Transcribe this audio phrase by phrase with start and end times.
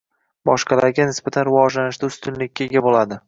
[0.49, 3.19] –boshqalarga nisbatan rivojlanishda ustunlikka ega bo‘ladi.